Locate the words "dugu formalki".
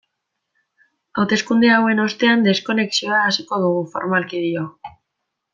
3.67-4.45